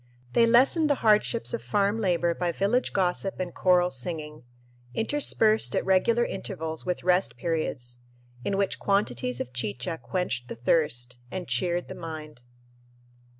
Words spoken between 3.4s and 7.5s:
choral singing, interspersed at regular intervals with rest